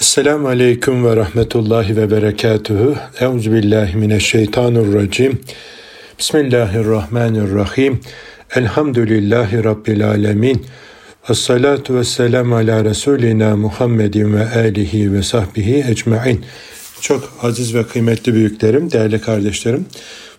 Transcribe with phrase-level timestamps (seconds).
[0.00, 2.96] Esselamu Aleyküm ve Rahmetullahi ve Berekatuhu.
[3.20, 5.40] Euzubillahimineşşeytanirracim.
[6.18, 8.00] Bismillahirrahmanirrahim.
[8.54, 10.66] Elhamdülillahi Rabbil Alemin.
[11.30, 16.44] Ve salatu ve selamu ala Resulina Muhammedin ve alihi ve sahbihi ecmain.
[17.00, 19.86] Çok aziz ve kıymetli büyüklerim, değerli kardeşlerim.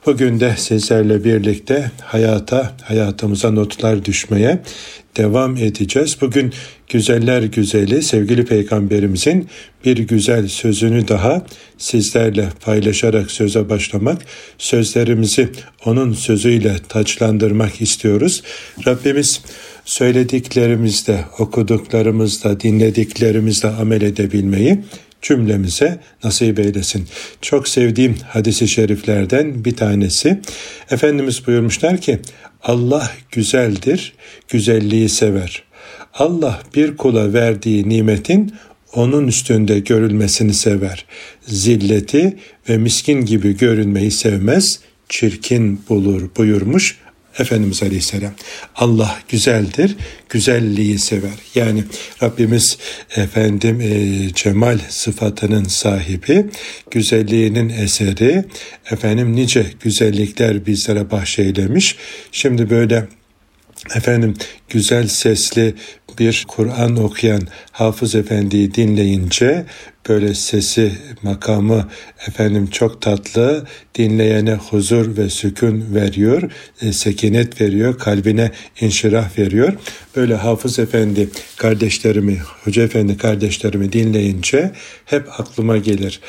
[0.06, 4.60] Bugün de sizlerle birlikte hayata, hayatımıza notlar düşmeye
[5.18, 6.18] devam edeceğiz.
[6.22, 6.54] Bugün
[6.90, 9.48] güzeller güzeli sevgili peygamberimizin
[9.86, 11.46] bir güzel sözünü daha
[11.78, 14.22] sizlerle paylaşarak söze başlamak,
[14.58, 15.50] sözlerimizi
[15.86, 18.44] onun sözüyle taçlandırmak istiyoruz.
[18.88, 19.42] Rabbimiz
[19.86, 24.80] söylediklerimizde, okuduklarımızda, dinlediklerimizde amel edebilmeyi
[25.22, 27.08] cümlemize nasip eylesin.
[27.42, 30.40] Çok sevdiğim hadisi şeriflerden bir tanesi.
[30.92, 32.20] Efendimiz buyurmuşlar ki
[32.64, 34.14] Allah güzeldir,
[34.50, 35.64] güzelliği sever.
[36.14, 38.54] Allah bir kula verdiği nimetin
[38.94, 41.06] onun üstünde görülmesini sever.
[41.42, 42.38] Zilleti
[42.70, 46.98] ve miskin gibi görünmeyi sevmez, çirkin bulur buyurmuş
[47.42, 48.34] Efendimiz Aleyhisselam.
[48.76, 49.96] Allah güzeldir,
[50.30, 51.34] güzelliği sever.
[51.56, 51.84] Yani
[52.24, 52.78] Rabbimiz
[53.16, 56.46] efendim e, cemal sıfatının sahibi,
[56.92, 58.44] güzelliğinin eseri,
[58.92, 61.96] efendim nice güzellikler bizlere bahşeylemiş.
[62.32, 63.08] Şimdi böyle
[63.96, 64.34] efendim
[64.70, 65.76] güzel sesli
[66.20, 69.66] bir Kur'an okuyan Hafız Efendi'yi dinleyince
[70.10, 70.92] böyle sesi,
[71.24, 71.90] makamı
[72.28, 76.52] efendim çok tatlı, dinleyene huzur ve sükun veriyor,
[76.82, 78.52] e, sekinet veriyor, kalbine
[78.82, 79.74] inşirah veriyor.
[80.16, 84.72] Böyle Hafız Efendi kardeşlerimi, Hoca Efendi kardeşlerimi dinleyince
[85.06, 86.20] hep aklıma gelir.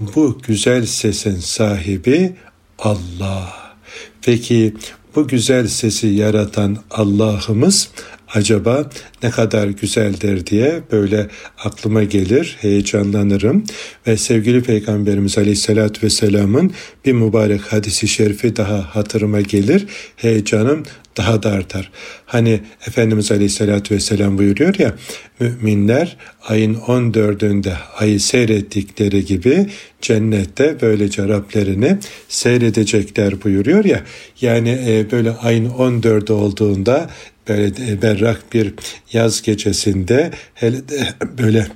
[0.00, 2.32] Bu güzel sesin sahibi
[2.78, 3.54] Allah.
[4.22, 4.74] Peki
[5.16, 7.88] bu güzel sesi yaratan Allah'ımız
[8.34, 8.90] acaba
[9.22, 11.28] ne kadar güzeldir diye böyle
[11.64, 13.64] aklıma gelir, heyecanlanırım.
[14.06, 16.72] Ve sevgili Peygamberimiz Aleyhisselatü Vesselam'ın
[17.04, 20.82] bir mübarek hadisi şerifi daha hatırıma gelir, heyecanım
[21.16, 21.90] daha da artar.
[22.26, 24.94] Hani Efendimiz Aleyhisselatü Vesselam buyuruyor ya,
[25.40, 26.16] müminler
[26.48, 29.66] ayın 14'ünde ayı seyrettikleri gibi
[30.00, 34.00] cennette böylece Rablerini seyredecekler buyuruyor ya.
[34.40, 37.10] Yani e, böyle ayın 14'ü olduğunda
[37.48, 38.74] böyle berrak bir
[39.12, 41.08] yaz gecesinde hele de
[41.38, 41.66] böyle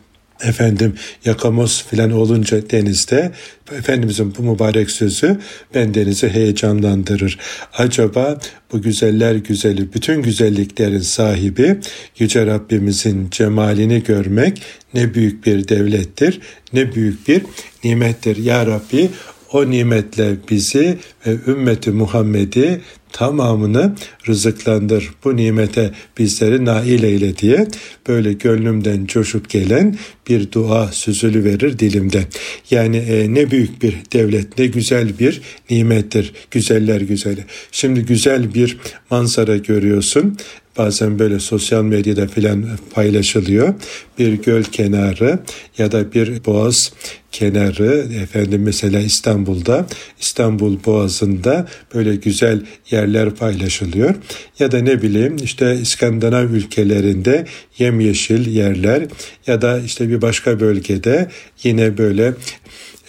[0.42, 3.32] efendim yakamoz filan olunca denizde
[3.72, 5.38] Efendimizin bu mübarek sözü
[5.74, 7.38] ben denizi heyecanlandırır.
[7.74, 8.38] Acaba
[8.72, 11.76] bu güzeller güzeli bütün güzelliklerin sahibi
[12.18, 14.62] Yüce Rabbimizin cemalini görmek
[14.94, 16.40] ne büyük bir devlettir
[16.72, 17.42] ne büyük bir
[17.84, 18.36] nimettir.
[18.36, 19.10] Ya Rabbi
[19.52, 22.80] o nimetle bizi ve ümmeti Muhammed'i
[23.12, 23.94] tamamını
[24.28, 25.10] rızıklandır.
[25.24, 27.68] Bu nimete bizleri nail eyle diye
[28.08, 29.98] böyle gönlümden coşup gelen
[30.28, 32.24] bir dua süzülü verir dilimde.
[32.70, 35.40] Yani e, ne büyük bir devlet, ne güzel bir
[35.70, 36.32] nimettir.
[36.50, 37.44] Güzeller güzeli.
[37.72, 38.76] Şimdi güzel bir
[39.10, 40.36] manzara görüyorsun
[40.78, 42.64] bazen böyle sosyal medyada filan
[42.94, 43.74] paylaşılıyor.
[44.18, 45.38] Bir göl kenarı
[45.78, 46.92] ya da bir boğaz
[47.32, 49.86] kenarı efendim mesela İstanbul'da
[50.20, 52.60] İstanbul Boğazı'nda böyle güzel
[52.90, 54.14] yerler paylaşılıyor.
[54.58, 57.46] Ya da ne bileyim işte İskandinav ülkelerinde
[57.78, 59.02] yemyeşil yerler
[59.46, 61.28] ya da işte bir başka bölgede
[61.62, 62.34] yine böyle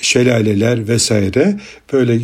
[0.02, 1.60] şelaleler vesaire
[1.94, 2.20] böyle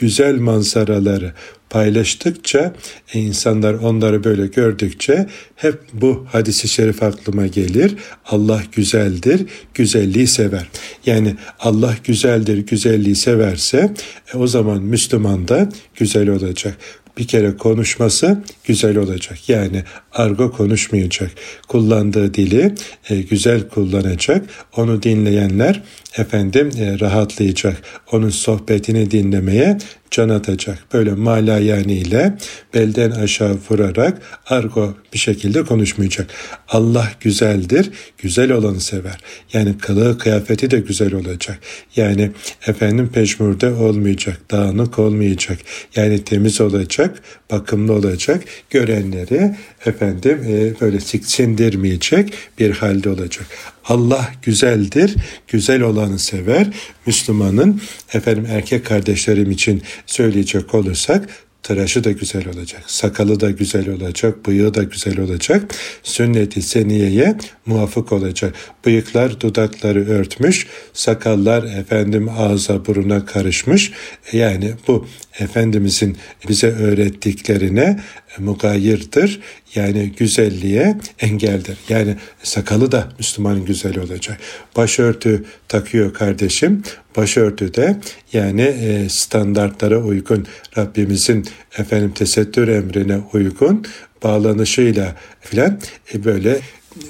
[0.00, 1.32] güzel manzaraları
[1.70, 2.74] paylaştıkça
[3.14, 7.94] e, insanlar onları böyle gördükçe hep bu hadisi şerif aklıma gelir.
[8.26, 10.68] Allah güzeldir, güzelliği sever.
[11.06, 13.94] Yani Allah güzeldir, güzelliği severse
[14.34, 16.76] e, o zaman Müslüman da güzel olacak
[17.18, 19.48] bir kere konuşması güzel olacak.
[19.48, 19.82] Yani
[20.12, 21.30] argo konuşmayacak.
[21.68, 22.74] Kullandığı dili
[23.10, 24.46] e, güzel kullanacak.
[24.76, 25.82] Onu dinleyenler
[26.16, 27.82] efendim e, rahatlayacak.
[28.12, 29.78] Onun sohbetini dinlemeye
[30.10, 30.78] can atacak.
[30.92, 32.36] Böyle malayaniyle
[32.74, 36.30] belden aşağı vurarak argo bir şekilde konuşmayacak.
[36.68, 39.18] Allah güzeldir, güzel olanı sever.
[39.52, 41.58] Yani kılığı kıyafeti de güzel olacak.
[41.96, 42.30] Yani
[42.66, 45.58] efendim peşmurde olmayacak, dağınık olmayacak.
[45.96, 48.44] Yani temiz olacak, bakımlı olacak.
[48.70, 49.56] Görenleri
[49.86, 53.46] efendim e, böyle siksindirmeyecek bir halde olacak.
[53.88, 55.14] Allah güzeldir,
[55.48, 56.66] güzel olanı sever.
[57.06, 57.80] Müslümanın
[58.14, 61.28] efendim erkek kardeşlerim için söyleyecek olursak
[61.66, 67.36] tıraşı da güzel olacak, sakalı da güzel olacak, bıyığı da güzel olacak, sünnet-i seniyeye
[67.66, 68.54] muvafık olacak.
[68.84, 73.92] Bıyıklar dudakları örtmüş, sakallar efendim ağza buruna karışmış.
[74.32, 75.06] Yani bu
[75.38, 76.16] Efendimizin
[76.48, 78.00] bize öğrettiklerine
[78.38, 79.40] mugayirdir.
[79.74, 81.78] Yani güzelliğe engeldir.
[81.88, 84.38] Yani sakalı da Müslümanın güzel olacak.
[84.76, 86.82] Başörtü takıyor kardeşim.
[87.16, 87.96] Başörtü de
[88.32, 90.46] yani e, standartlara uygun
[90.78, 91.46] Rabbimizin
[91.78, 93.86] efendim tesettür emrine uygun
[94.22, 95.80] bağlanışıyla filan
[96.14, 96.60] e, böyle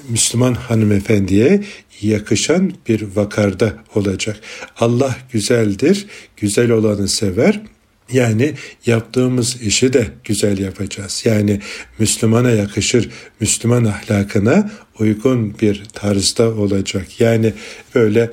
[0.09, 1.63] Müslüman hanımefendiye
[2.01, 4.39] yakışan bir vakarda olacak.
[4.79, 6.05] Allah güzeldir,
[6.37, 7.61] güzel olanı sever.
[8.11, 8.53] Yani
[8.85, 11.21] yaptığımız işi de güzel yapacağız.
[11.25, 11.59] Yani
[11.99, 13.09] Müslümana yakışır,
[13.39, 17.19] Müslüman ahlakına uygun bir tarzda olacak.
[17.19, 17.53] Yani
[17.95, 18.31] böyle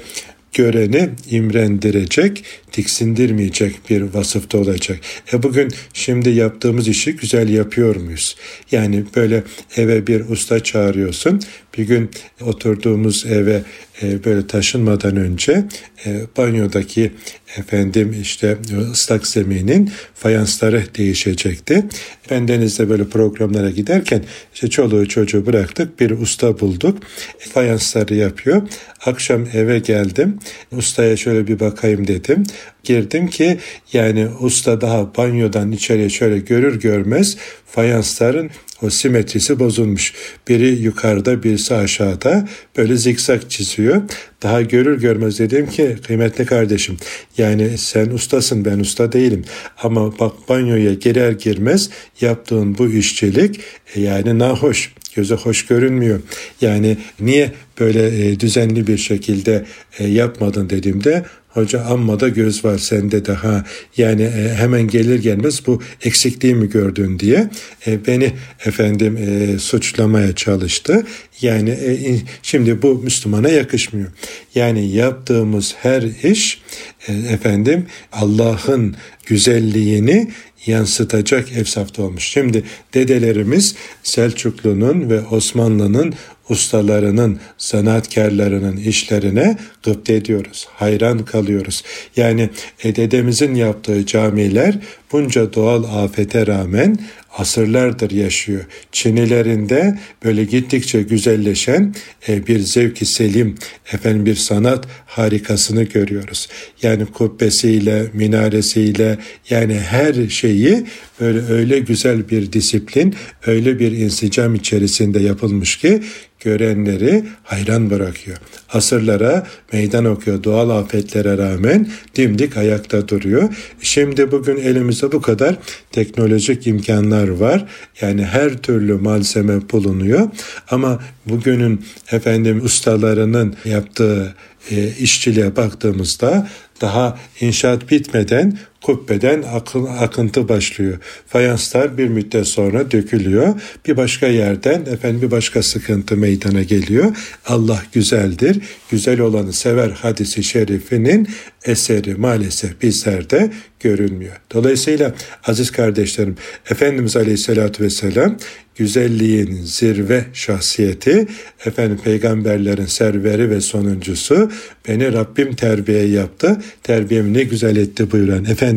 [0.55, 5.01] göreni imrendirecek, tiksindirmeyecek bir vasıfta olacak.
[5.33, 8.37] E bugün şimdi yaptığımız işi güzel yapıyor muyuz?
[8.73, 9.43] Yani böyle
[9.77, 11.41] eve bir usta çağırıyorsun.
[11.79, 12.11] Bir gün
[12.41, 13.63] oturduğumuz eve
[14.03, 15.65] e, böyle taşınmadan önce
[16.07, 17.13] e, banyodaki
[17.57, 18.59] efendim işte
[18.93, 21.85] ıslak zeminin fayansları değişecekti.
[22.31, 24.23] Bendenizde böyle programlara giderken
[24.55, 26.99] işte çoluğu çocuğu bıraktık bir usta bulduk.
[27.41, 28.63] E, fayansları yapıyor.
[29.07, 30.39] Akşam eve geldim.
[30.73, 32.45] Ustaya şöyle bir bakayım dedim
[32.85, 33.59] girdim ki
[33.93, 37.37] yani usta daha banyodan içeriye şöyle görür görmez
[37.67, 38.51] fayansların
[38.83, 40.13] o simetrisi bozulmuş.
[40.49, 44.03] Biri yukarıda birisi aşağıda böyle zikzak çiziyor.
[44.43, 46.97] Daha görür görmez dedim ki kıymetli kardeşim
[47.39, 49.45] yani sen ustasın ben usta değilim.
[49.83, 51.91] Ama bak banyoya girer girmez
[52.21, 53.61] yaptığın bu işçilik
[53.95, 56.21] e, yani nahoş göze hoş görünmüyor.
[56.61, 59.65] Yani niye böyle e, düzenli bir şekilde
[59.99, 63.65] e, yapmadın dediğimde Hoca amma da göz var sende de ha
[63.97, 67.51] yani e, hemen gelir gelmez bu eksikliği mi gördün diye
[67.87, 68.33] e, beni
[68.67, 71.07] efendim e, suçlamaya çalıştı.
[71.41, 74.11] Yani e, şimdi bu Müslümana yakışmıyor.
[74.55, 76.63] Yani yaptığımız her iş
[77.09, 80.31] e, efendim Allah'ın güzelliğini
[80.67, 82.25] yansıtacak efsafta olmuş.
[82.25, 86.15] Şimdi dedelerimiz Selçuklu'nun ve Osmanlı'nın
[86.49, 90.69] ustalarının, sanatkarlarının işlerine gıpte ediyoruz.
[90.75, 91.83] Hayran kalıyoruz.
[92.17, 92.51] Yani
[92.85, 94.79] e, dedemizin yaptığı camiler
[95.13, 96.99] bunca doğal afete rağmen
[97.39, 98.65] asırlardır yaşıyor.
[98.93, 101.95] Çinilerinde böyle gittikçe güzelleşen
[102.29, 103.55] e, bir zevki selim,
[103.93, 106.49] efendim bir sanat harikasını görüyoruz.
[106.83, 109.19] Yani kubbesiyle, minaresiyle
[109.51, 110.85] yani her şeyi
[111.21, 113.15] böyle öyle güzel bir disiplin,
[113.47, 116.01] öyle bir insicam içerisinde yapılmış ki
[116.41, 118.37] görenleri hayran bırakıyor.
[118.73, 123.49] Asırlara meydan okuyor doğal afetlere rağmen dimdik ayakta duruyor.
[123.81, 125.57] Şimdi bugün elimizde bu kadar
[125.93, 127.67] teknolojik imkanlar var.
[128.01, 130.29] Yani her türlü malzeme bulunuyor.
[130.71, 134.35] Ama bugünün efendim ustalarının yaptığı
[134.71, 136.49] e, işçiliğe baktığımızda
[136.81, 140.99] daha inşaat bitmeden kubbeden akın, akıntı başlıyor.
[141.27, 143.61] Fayanslar bir müddet sonra dökülüyor.
[143.87, 147.17] Bir başka yerden efendim bir başka sıkıntı meydana geliyor.
[147.47, 148.59] Allah güzeldir.
[148.91, 151.29] Güzel olanı sever hadisi şerifinin
[151.65, 153.51] eseri maalesef bizlerde
[153.81, 154.37] görünmüyor.
[154.55, 155.15] Dolayısıyla
[155.47, 156.37] aziz kardeşlerim
[156.71, 158.37] Efendimiz Aleyhisselatü Vesselam
[158.77, 161.27] güzelliğin zirve şahsiyeti,
[161.67, 164.51] efendim peygamberlerin serveri ve sonuncusu,
[164.89, 168.74] beni Rabbim terbiye yaptı, terbiyemi ne güzel etti buyuran Efendimiz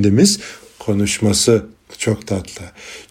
[0.80, 1.66] konuşması
[1.98, 2.62] çok tatlı.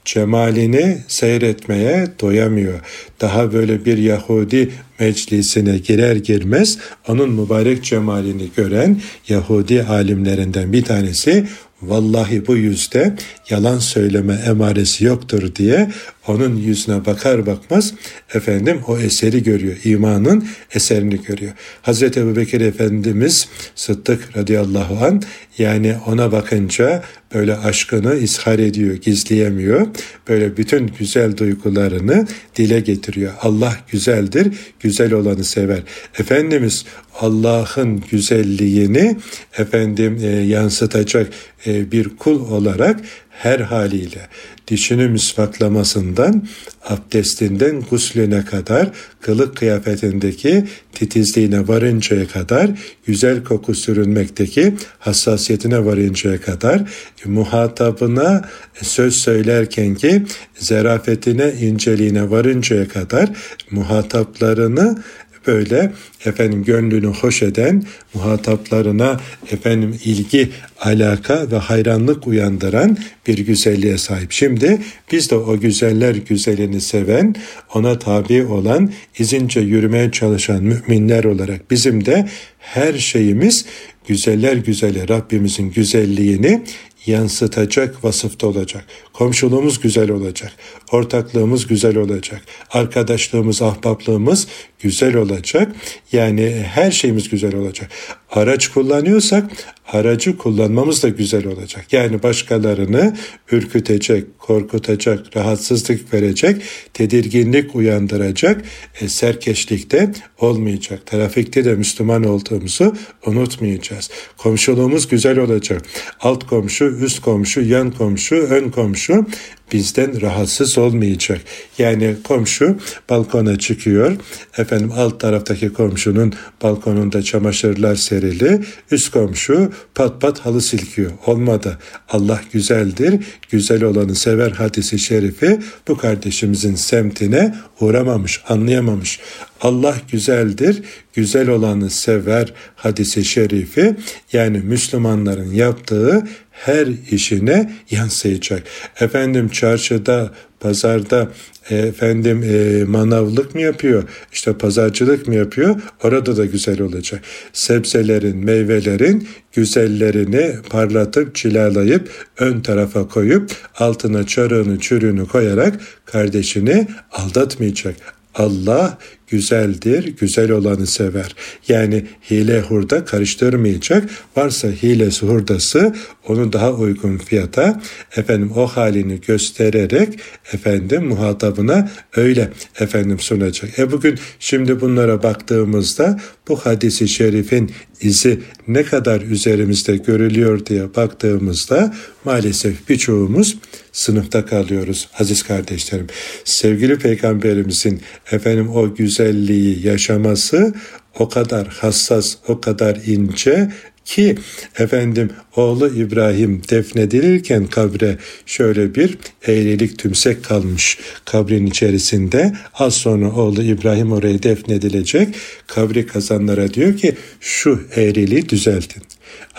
[0.05, 2.81] Cemalini seyretmeye doyamıyor.
[3.21, 6.79] Daha böyle bir Yahudi meclisine girer girmez
[7.09, 11.47] onun mübarek cemalini gören Yahudi alimlerinden bir tanesi
[11.83, 13.15] vallahi bu yüzde
[13.51, 15.91] yalan söyleme emaresi yoktur diye
[16.27, 17.95] onun yüzüne bakar bakmaz
[18.35, 19.77] efendim o eseri görüyor.
[19.85, 21.53] imanın eserini görüyor.
[21.83, 25.23] Hazreti Ebu Bekir Efendimiz Sıddık radıyallahu an
[25.59, 27.03] yani ona bakınca
[27.35, 29.87] böyle aşkını ishar ediyor, gizleyemiyor.
[30.29, 33.33] Böyle bütün güzel duygularını dile getiriyor.
[33.43, 35.81] Allah güzeldir, güzel olanı sever.
[36.19, 36.85] Efendimiz
[37.21, 39.17] Allah'ın güzelliğini
[39.59, 41.31] efendim e, yansıtacak
[41.67, 43.01] e, bir kul olarak
[43.39, 44.29] her haliyle
[44.69, 46.43] dişini misvaklamasından,
[46.85, 48.91] abdestinden guslüne kadar,
[49.21, 52.71] kılık kıyafetindeki titizliğine varıncaya kadar,
[53.07, 56.83] güzel koku sürünmekteki hassasiyetine varıncaya kadar,
[57.25, 58.49] muhatabına
[58.83, 60.23] söz söylerken ki
[60.59, 63.29] zerafetine, inceliğine varıncaya kadar
[63.71, 65.03] muhataplarını
[65.47, 65.93] böyle
[66.25, 67.83] efendim gönlünü hoş eden
[68.15, 70.49] muhataplarına efendim ilgi,
[70.81, 74.33] alaka ve hayranlık uyandıran bir güzelliğe sahip.
[74.33, 74.79] Şimdi
[75.13, 77.35] biz de o güzeller güzelini seven,
[77.75, 83.65] ona tabi olan, izince yürümeye çalışan müminler olarak bizim de her şeyimiz
[84.09, 86.63] güzeller güzeli Rabbimizin güzelliğini
[87.07, 88.85] yansıtacak vasıfta olacak.
[89.19, 90.53] Komşuluğumuz güzel olacak,
[90.93, 94.47] ortaklığımız güzel olacak, arkadaşlığımız, ahbaplığımız
[94.81, 95.73] güzel olacak.
[96.13, 97.91] Yani her şeyimiz güzel olacak.
[98.31, 99.51] Araç kullanıyorsak
[99.93, 101.93] aracı kullanmamız da güzel olacak.
[101.93, 103.17] Yani başkalarını
[103.53, 106.63] ürkütecek, korkutacak, rahatsızlık verecek,
[106.95, 108.65] tedirginlik uyandıracak
[109.01, 111.07] e, serkeşlikte olmayacak.
[111.07, 112.97] Trafikte de Müslüman olduğumuzu
[113.27, 114.11] unutmayacağız.
[114.37, 115.83] Komşuluğumuz güzel olacak.
[116.21, 119.25] Alt komşu, üst komşu, yan komşu, ön komşu 是吗？
[119.73, 121.41] Bizden rahatsız olmayacak.
[121.79, 122.79] Yani komşu
[123.11, 124.17] balkona çıkıyor.
[124.59, 126.33] Efendim alt taraftaki komşunun
[126.63, 128.61] balkonunda çamaşırlar serili.
[128.91, 131.11] Üst komşu pat pat halı silkiyor.
[131.27, 131.79] Olmadı.
[132.09, 133.25] Allah güzeldir.
[133.51, 135.59] Güzel olanı sever hadisi şerifi
[135.89, 139.21] bu kardeşimizin semtine uğramamış, anlayamamış.
[139.61, 140.83] Allah güzeldir,
[141.15, 143.97] güzel olanı sever hadisi şerifi
[144.33, 148.63] yani Müslümanların yaptığı her işine yansıyacak.
[149.01, 151.29] Efendim çarşıda, pazarda
[151.71, 157.21] efendim e, manavlık mı yapıyor, işte pazarcılık mı yapıyor, orada da güzel olacak.
[157.53, 167.97] Sebzelerin, meyvelerin güzellerini parlatıp cilalayıp ön tarafa koyup altına çarığını çürüğünü koyarak kardeşini aldatmayacak.
[168.35, 171.37] Allah güzeldir, güzel olanı sever.
[171.69, 174.11] Yani hile hurda karıştırmayacak.
[174.37, 175.95] Varsa hilesi hurdası
[176.29, 177.81] onu daha uygun fiyata
[178.17, 180.19] efendim o halini göstererek
[180.53, 183.79] efendim muhatabına öyle efendim sunacak.
[183.79, 191.95] E bugün şimdi bunlara baktığımızda bu hadisi şerifin izi ne kadar üzerimizde görülüyor diye baktığımızda
[192.25, 193.59] maalesef birçoğumuz
[193.93, 196.07] sınıfta kalıyoruz aziz kardeşlerim.
[196.45, 198.01] Sevgili peygamberimizin
[198.33, 200.75] efendim o güzelliği yaşaması
[201.19, 203.71] o kadar hassas, o kadar ince
[204.05, 204.35] ki
[204.79, 212.53] efendim oğlu İbrahim defnedilirken kabre şöyle bir eğrilik tümsek kalmış kabrin içerisinde.
[212.75, 215.29] Az sonra oğlu İbrahim oraya defnedilecek.
[215.67, 219.03] Kabri kazanlara diyor ki şu eğriliği düzeltin.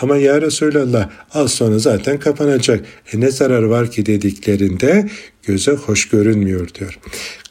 [0.02, 2.86] Ama ya Resulallah az sonra zaten kapanacak.
[3.14, 5.10] E ne zarar var ki dediklerinde
[5.48, 7.00] göze hoş görünmüyor diyor.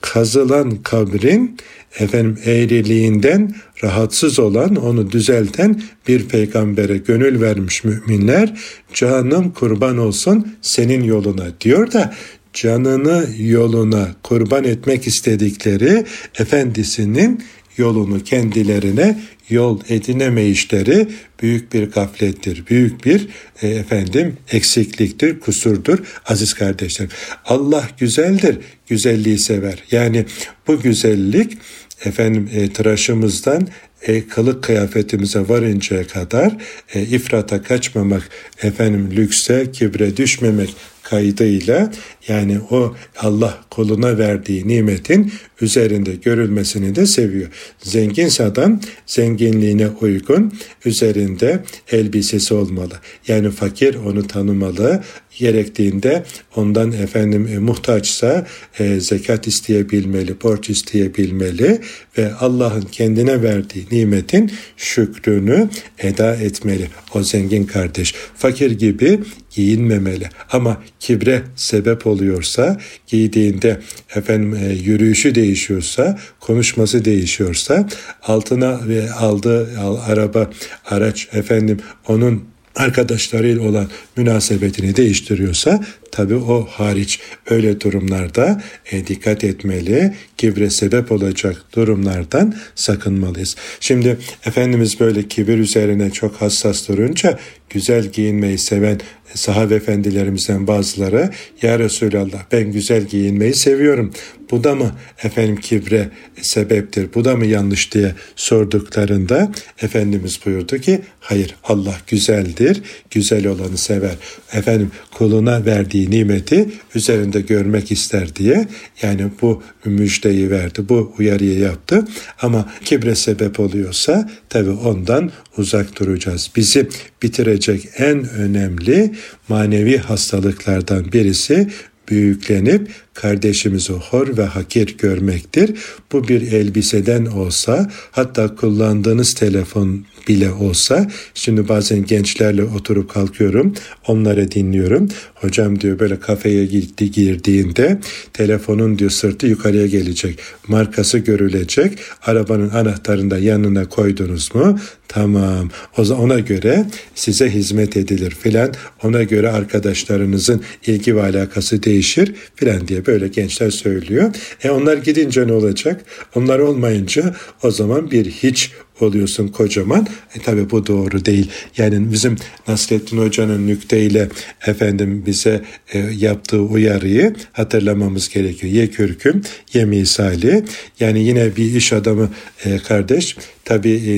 [0.01, 1.57] Kazılan kabrin
[1.99, 8.61] efendim eğriliğinden rahatsız olan onu düzelten bir peygambere gönül vermiş müminler
[8.95, 12.15] canım kurban olsun senin yoluna diyor da
[12.53, 16.05] canını yoluna kurban etmek istedikleri
[16.39, 17.45] efendisinin
[17.77, 21.09] yolunu kendilerine yol edinemeyişleri
[21.43, 23.29] büyük bir gaflettir, büyük bir
[23.63, 27.11] e, efendim eksikliktir, kusurdur aziz kardeşlerim.
[27.45, 29.85] Allah güzeldir, güzelliği sever.
[29.91, 30.25] Yani
[30.67, 31.59] bu güzellik
[32.05, 33.69] efendim e, tıraşımızdan
[34.03, 36.57] e, kılık kıyafetimize varıncaya kadar
[36.95, 38.31] e, ifrata kaçmamak,
[38.63, 41.93] efendim lükse, kibre düşmemek kaydıyla
[42.29, 47.49] yani o Allah koluna verdiği nimetin üzerinde görülmesini de seviyor.
[47.83, 50.53] Zenginse adam zenginliğine uygun
[50.85, 52.95] üzerinde elbisesi olmalı.
[53.29, 55.03] Yani fakir onu tanımalı.
[55.39, 56.25] Gerektiğinde
[56.57, 58.47] ondan efendim e, muhtaçsa
[58.79, 61.81] e, zekat isteyebilmeli, borç isteyebilmeli
[62.19, 65.69] ve Allah'ın kendine verdiği nimetin şükrünü
[65.99, 66.89] eda etmeli.
[67.15, 69.21] O zengin kardeş fakir gibi
[69.55, 73.81] giyinmemeli ama kibre sebep oluyorsa giydiğinde
[74.15, 77.89] efendim e, yürüyüşü değişiyorsa konuşması değişiyorsa
[78.23, 80.51] altına ve aldığı araba
[80.85, 82.45] araç efendim onun
[82.77, 85.81] arkadaşlarıyla olan münasebetini değiştiriyorsa
[86.13, 87.21] tabi o hariç
[87.51, 93.57] öyle durumlarda e, dikkat etmeli, kibre sebep olacak durumlardan sakınmalıyız.
[93.81, 97.39] Şimdi Efendimiz böyle kibir üzerine çok hassas durunca
[97.71, 99.01] güzel giyinmeyi seven
[99.37, 101.31] sahabe efendilerimizden bazıları
[101.63, 104.13] ya Resulallah ben güzel giyinmeyi seviyorum.
[104.51, 106.11] Bu da mı efendim kibre
[106.43, 107.09] sebeptir?
[107.15, 112.83] Bu da mı yanlış diye sorduklarında Efendimiz buyurdu ki hayır Allah güzeldir.
[113.11, 114.15] Güzel olanı sever.
[114.53, 118.69] Efendim kuluna verdiği nimeti üzerinde görmek ister diye
[119.03, 120.89] yani bu müjdeyi verdi.
[120.89, 122.05] Bu uyarıyı yaptı.
[122.43, 126.51] Ama kibre sebep oluyorsa tabi ondan uzak duracağız.
[126.57, 126.89] Bizi
[127.23, 129.13] bitirecek en önemli
[129.49, 131.69] manevi hastalıklardan birisi
[132.09, 135.79] büyüklenip kardeşimizi hor ve hakir görmektir.
[136.13, 143.75] Bu bir elbiseden olsa hatta kullandığınız telefon bile olsa şimdi bazen gençlerle oturup kalkıyorum
[144.07, 145.09] onları dinliyorum.
[145.35, 147.99] Hocam diyor böyle kafeye gitti girdiğinde
[148.33, 150.39] telefonun diyor sırtı yukarıya gelecek.
[150.69, 151.99] Markası görülecek.
[152.23, 154.79] Arabanın anahtarını da yanına koydunuz mu?
[155.09, 155.71] Tamam.
[155.99, 158.75] O zaman ona göre size hizmet edilir filan.
[159.03, 164.35] Ona göre arkadaşlarınızın ilgi ve alakası değişir filan diye böyle gençler söylüyor.
[164.63, 166.05] E onlar gidince ne olacak?
[166.35, 170.07] Onlar olmayınca o zaman bir hiç oluyorsun kocaman.
[170.35, 171.51] E tabi bu doğru değil.
[171.77, 172.37] Yani bizim
[172.69, 174.29] Nasrettin Hoca'nın nükteyle
[174.67, 175.63] efendim bize
[175.93, 178.73] e, yaptığı uyarıyı hatırlamamız gerekiyor.
[178.73, 179.43] Ye kürküm,
[179.75, 180.65] ye misali.
[181.01, 182.31] Yani yine bir iş adamı
[182.65, 184.15] e, kardeş tabi e,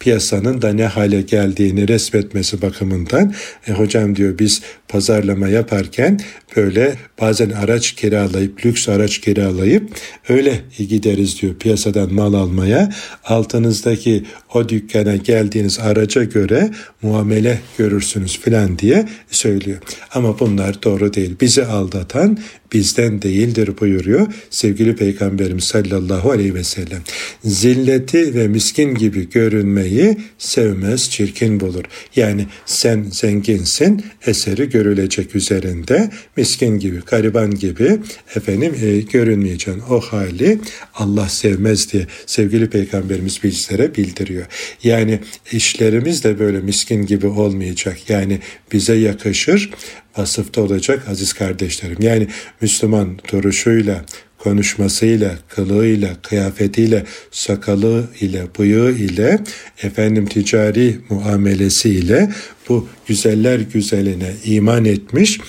[0.00, 3.34] piyasanın da ne hale geldiğini resmetmesi bakımından
[3.66, 6.20] e, hocam diyor biz pazarlama yaparken
[6.56, 9.90] böyle bazen araç kiralayıp lüks araç kiralayıp
[10.28, 12.92] öyle gideriz diyor piyasadan mal almaya
[13.24, 16.70] altınızdaki o dükkana geldiğiniz araca göre
[17.02, 19.78] muamele görürsünüz filan diye söylüyor.
[20.14, 21.36] Ama bunlar doğru değil.
[21.40, 22.38] Bizi aldatan
[22.72, 27.02] bizden değildir buyuruyor sevgili Peygamberimiz sallallahu aleyhi ve sellem.
[27.44, 31.84] Zilleti ve miskin gibi görünmeyi sevmez, çirkin bulur.
[32.16, 37.98] Yani sen zenginsin, eseri görülecek üzerinde, miskin gibi, gariban gibi
[38.36, 39.82] efendim e, görünmeyeceksin.
[39.90, 40.58] O hali
[40.94, 44.46] Allah sevmez diye sevgili Peygamberimiz bizlere bildiriyor.
[44.84, 45.20] Yani
[45.52, 48.10] işlerimiz de böyle miskin gibi olmayacak.
[48.10, 48.40] Yani
[48.72, 49.70] bize yakışır,
[50.16, 51.96] vasıfta olacak aziz kardeşlerim.
[52.00, 52.28] Yani
[52.60, 54.04] Müslüman duruşuyla,
[54.38, 59.38] konuşmasıyla, kılığıyla, kıyafetiyle, sakalı ile, bıyığı ile,
[59.82, 62.30] efendim ticari muamelesiyle
[62.68, 65.40] bu güzeller güzeline iman etmiş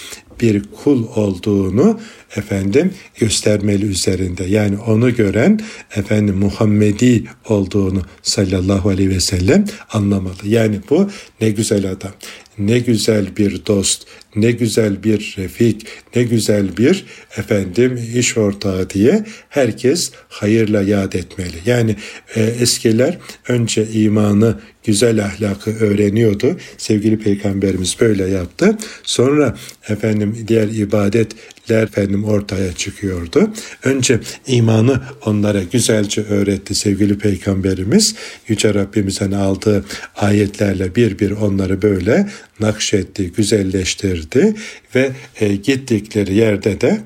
[0.41, 1.99] bir kul olduğunu
[2.35, 4.43] efendim göstermeli üzerinde.
[4.43, 5.59] Yani onu gören
[5.95, 10.35] efendim Muhammedi olduğunu sallallahu aleyhi ve sellem anlamalı.
[10.43, 11.09] Yani bu
[11.41, 12.11] ne güzel adam,
[12.57, 17.05] ne güzel bir dost, ne güzel bir refik, ne güzel bir
[17.37, 21.57] efendim iş ortağı diye herkes hayırla yad etmeli.
[21.65, 21.95] Yani
[22.35, 23.17] e, eskiler
[23.47, 26.57] önce imanı, güzel ahlakı öğreniyordu.
[26.77, 28.77] Sevgili peygamberimiz böyle yaptı.
[29.03, 29.57] Sonra
[29.89, 33.53] efendim diğer ibadetler efendim ortaya çıkıyordu.
[33.83, 38.15] Önce imanı onlara güzelce öğretti sevgili peygamberimiz.
[38.47, 44.53] Yüce Rabbimizden aldığı ayetlerle bir bir onları böyle nakşetti, güzelleştirdi
[44.95, 47.01] ve e, gittikleri yerde de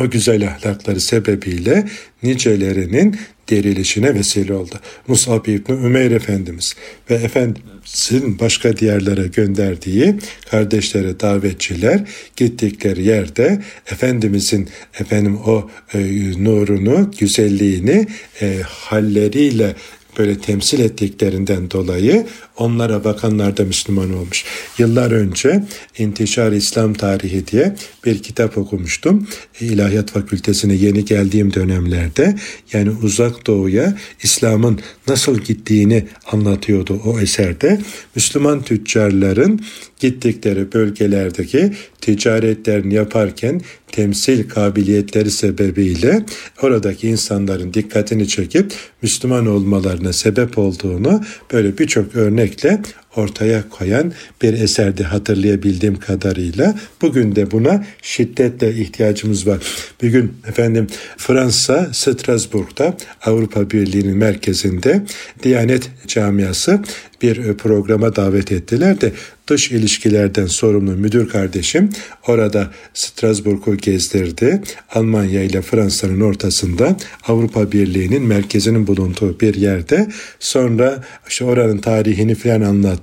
[0.00, 1.88] o güzel ahlakları sebebiyle
[2.22, 4.74] nicelerinin dirilişine vesile oldu.
[5.08, 6.74] Musab İbni Ümeyr Efendimiz
[7.10, 10.14] ve Efendimizin başka diyarlara gönderdiği
[10.50, 12.00] kardeşleri davetçiler
[12.36, 14.68] gittikleri yerde Efendimizin
[15.00, 15.98] efendim o e,
[16.44, 18.06] nurunu, güzelliğini
[18.42, 19.74] e, halleriyle
[20.18, 24.44] böyle temsil ettiklerinden dolayı onlara bakanlar da Müslüman olmuş.
[24.78, 25.64] Yıllar önce
[25.98, 29.28] İntişar İslam Tarihi diye bir kitap okumuştum.
[29.60, 32.36] İlahiyat Fakültesine yeni geldiğim dönemlerde
[32.72, 37.80] yani uzak doğuya İslam'ın nasıl gittiğini anlatıyordu o eserde.
[38.16, 39.60] Müslüman tüccarların
[40.00, 43.60] gittikleri bölgelerdeki ticaretlerini yaparken
[43.92, 46.24] temsil kabiliyetleri sebebiyle
[46.62, 52.82] oradaki insanların dikkatini çekip Müslüman olmalarına sebep olduğunu böyle birçok örnekle
[53.16, 56.74] ortaya koyan bir eserdi hatırlayabildiğim kadarıyla.
[57.02, 59.58] Bugün de buna şiddetle ihtiyacımız var.
[60.02, 62.96] Bir gün efendim Fransa Strasbourg'da
[63.26, 65.02] Avrupa Birliği'nin merkezinde
[65.42, 66.80] Diyanet Camiası
[67.22, 69.12] bir programa davet ettiler de
[69.46, 71.90] dış ilişkilerden sorumlu müdür kardeşim
[72.26, 74.62] orada Strasbourg'u gezdirdi.
[74.94, 76.96] Almanya ile Fransa'nın ortasında
[77.28, 80.08] Avrupa Birliği'nin merkezinin bulunduğu bir yerde
[80.40, 83.01] sonra işte oranın tarihini falan anlattı.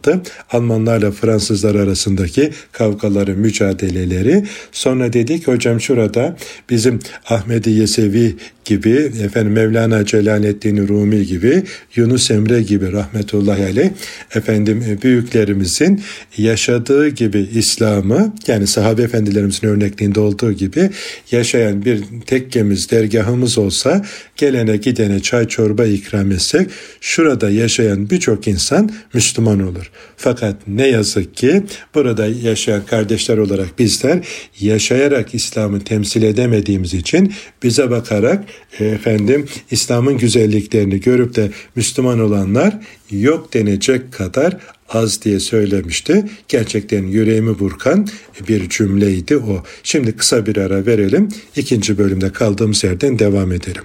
[0.52, 4.44] Almanlarla Fransızlar arasındaki kavgaları, mücadeleleri.
[4.72, 6.38] Sonra dedi ki hocam şurada
[6.70, 8.36] bizim Ahmedi Yesevi
[8.70, 11.64] gibi, efendim Mevlana Celaleddin Rumi gibi,
[11.96, 13.90] Yunus Emre gibi rahmetullahi aleyh
[14.36, 16.02] efendim e, büyüklerimizin
[16.38, 20.90] yaşadığı gibi İslam'ı yani sahabe efendilerimizin örnekliğinde olduğu gibi
[21.32, 24.06] yaşayan bir tekkemiz, dergahımız olsa
[24.38, 26.70] gelene gidene çay çorba ikram etsek
[27.02, 29.92] şurada yaşayan birçok insan Müslüman olur.
[30.18, 31.64] Fakat ne yazık ki
[31.96, 34.20] burada yaşayan kardeşler olarak bizler
[34.60, 38.44] yaşayarak İslam'ı temsil edemediğimiz için bize bakarak
[38.80, 42.78] efendim İslam'ın güzelliklerini görüp de Müslüman olanlar
[43.12, 44.58] yok denecek kadar
[44.90, 46.26] az diye söylemişti.
[46.48, 48.08] Gerçekten yüreğimi burkan
[48.48, 49.64] bir cümleydi o.
[49.84, 51.30] Şimdi kısa bir ara verelim.
[51.56, 53.84] İkinci bölümde kaldığımız yerden devam edelim.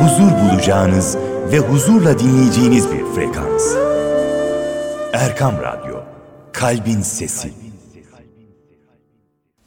[0.00, 1.16] Huzur bulacağınız
[1.52, 3.74] ve huzurla dinleyeceğiniz bir frekans.
[5.12, 5.96] Erkam Radyo,
[6.52, 7.69] Kalbin Sesi.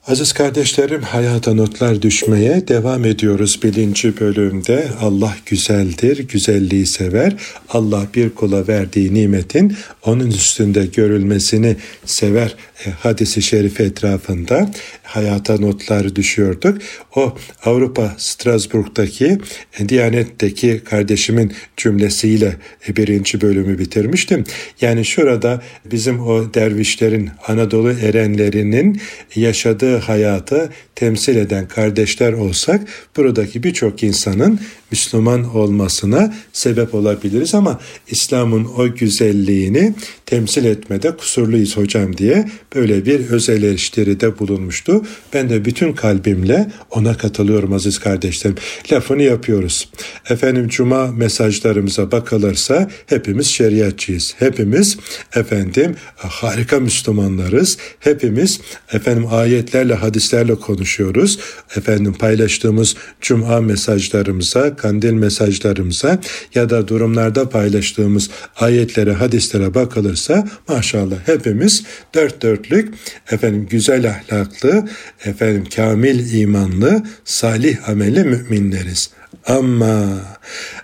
[0.07, 4.87] Aziz kardeşlerim hayata notlar düşmeye devam ediyoruz birinci bölümde.
[5.01, 7.35] Allah güzeldir, güzelliği sever.
[7.69, 14.71] Allah bir kula verdiği nimetin onun üstünde görülmesini sever e, hadisi şerif etrafında
[15.03, 16.77] hayata notlar düşüyorduk.
[17.15, 19.37] O Avrupa Strasbourg'daki
[19.79, 22.55] e, Diyanet'teki kardeşimin cümlesiyle
[22.89, 24.43] e, birinci bölümü bitirmiştim.
[24.81, 29.01] Yani şurada bizim o dervişlerin Anadolu erenlerinin
[29.35, 32.81] yaşadığı hayatı temsil eden kardeşler olsak
[33.17, 34.59] buradaki birçok insanın
[34.91, 39.93] Müslüman olmasına sebep olabiliriz ama İslam'ın o güzelliğini
[40.25, 45.05] temsil etmede kusurluyuz hocam diye böyle bir öz eleştiride bulunmuştu.
[45.33, 48.57] Ben de bütün kalbimle ona katılıyorum aziz kardeşlerim.
[48.91, 49.89] Lafını yapıyoruz.
[50.29, 54.35] Efendim cuma mesajlarımıza bakılırsa hepimiz şeriatçıyız.
[54.39, 54.97] Hepimiz
[55.35, 57.77] efendim harika Müslümanlarız.
[57.99, 58.61] Hepimiz
[58.93, 59.25] efendim
[59.83, 61.39] ayetlerle hadislerle konuşuyoruz.
[61.75, 66.19] Efendim paylaştığımız cuma mesajlarımıza kandil mesajlarımıza
[66.55, 72.93] ya da durumlarda paylaştığımız ayetlere, hadislere bakılırsa maşallah hepimiz dört dörtlük
[73.31, 74.85] efendim güzel ahlaklı,
[75.25, 79.09] efendim kamil imanlı, salih ameli müminleriz.
[79.47, 80.19] Ama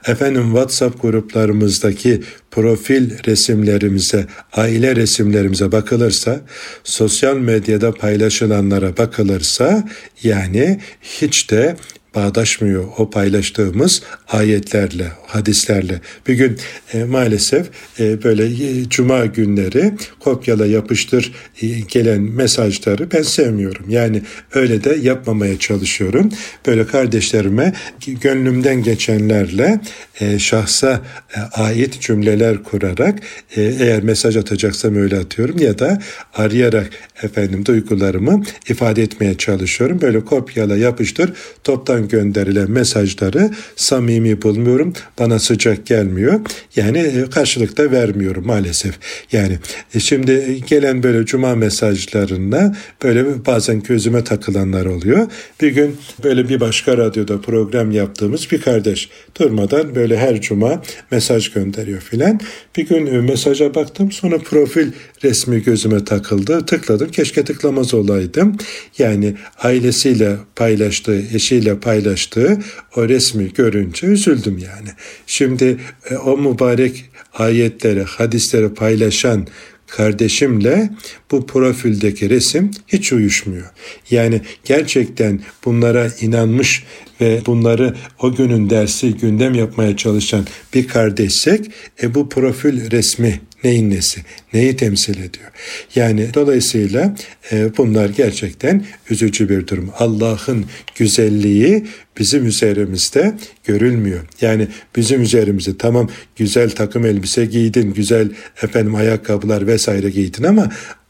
[0.07, 6.41] efendim WhatsApp gruplarımızdaki profil resimlerimize, aile resimlerimize bakılırsa,
[6.83, 9.83] sosyal medyada paylaşılanlara bakılırsa
[10.23, 11.75] yani hiç de
[12.15, 16.01] bağdaşmıyor o paylaştığımız ayetlerle, hadislerle.
[16.27, 16.57] Bir gün
[16.93, 17.67] e, maalesef
[17.99, 23.85] e, böyle e, cuma günleri kopyala yapıştır e, gelen mesajları ben sevmiyorum.
[23.89, 24.21] Yani
[24.53, 26.29] öyle de yapmamaya çalışıyorum.
[26.67, 27.73] Böyle kardeşlerime
[28.21, 29.79] gönlümden geçenlerle
[30.19, 31.01] e, şahsa
[31.35, 33.19] e, ait cümleler kurarak
[33.55, 36.01] e, eğer mesaj atacaksam öyle atıyorum ya da
[36.33, 36.89] arayarak
[37.23, 40.01] efendim duygularımı ifade etmeye çalışıyorum.
[40.01, 44.93] Böyle kopyala yapıştır toptan gönderilen mesajları samimi bulmuyorum.
[45.19, 46.39] Bana sıcak gelmiyor.
[46.75, 48.95] Yani e, karşılıkta vermiyorum maalesef.
[49.32, 49.60] Yani
[49.95, 55.27] e, şimdi gelen böyle cuma mesajlarına böyle bazen gözüme takılanlar oluyor.
[55.62, 61.49] Bir gün böyle bir başka radyoda program yaptığımız bir kardeş durmadan böyle her cuma mesaj
[61.53, 62.39] gönderiyor filan.
[62.77, 64.91] Bir gün e, mesaja baktım sonra profil
[65.23, 66.65] resmi gözüme takıldı.
[66.65, 67.08] Tıkladım.
[67.11, 68.57] Keşke tıklamaz olaydım.
[68.97, 72.57] Yani ailesiyle paylaştığı, eşiyle paylaştığı
[72.95, 74.89] o resmi görünce üzüldüm yani.
[75.27, 75.77] Şimdi
[76.09, 79.47] e, o mübarek ayetleri, hadisleri paylaşan
[79.87, 80.89] kardeşimle
[81.31, 83.65] bu profildeki resim hiç uyuşmuyor.
[84.11, 86.83] Yani gerçekten bunlara inanmış
[87.21, 91.71] ve bunları o günün dersi gündem yapmaya çalışan bir kardeşsek
[92.03, 94.21] e bu profil resmi neyin nesi,
[94.53, 95.51] neyi temsil ediyor?
[95.95, 97.15] Yani dolayısıyla
[97.51, 99.89] e, bunlar gerçekten üzücü bir durum.
[99.99, 101.86] Allah'ın güzelliği
[102.19, 104.21] bizim üzerimizde görülmüyor.
[104.41, 108.29] Yani bizim üzerimizi tamam güzel takım elbise giydin, güzel
[108.63, 110.69] efendim ayakkabılar vesaire giydin ama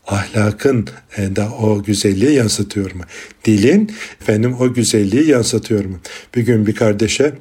[0.10, 3.04] ahlakın e, da o güzelliği yansıtıyor mu?
[3.45, 3.91] Dilin
[4.22, 6.00] efendim o güzelliği yansıtıyor mu?
[6.36, 7.34] Bir gün bir kardeşe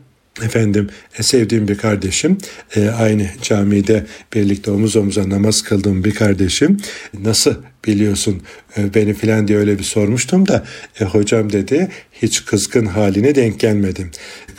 [0.42, 2.38] efendim e, sevdiğim bir kardeşim
[2.76, 6.76] e, aynı camide birlikte omuz omuza namaz kıldığım bir kardeşim
[7.22, 8.42] nasıl biliyorsun
[8.76, 10.64] e, beni filan diye öyle bir sormuştum da
[11.00, 11.88] e, hocam dedi
[12.22, 14.10] hiç kızgın haline denk gelmedim.